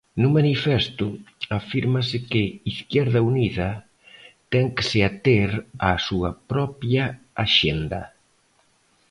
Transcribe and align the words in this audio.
No 0.21 0.29
manifesto 0.37 1.07
afírmase 1.59 2.17
que 2.31 2.43
Izquierda 2.73 3.19
Unida 3.31 3.69
ten 4.51 4.65
que 4.75 4.83
se 4.89 4.99
ater 5.09 5.51
á 5.87 5.89
súa 6.07 6.31
propia 6.51 7.03
axenda. 7.45 8.01